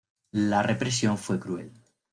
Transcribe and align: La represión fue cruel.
La 0.31 0.63
represión 0.63 1.15
fue 1.15 1.39
cruel. 1.39 1.71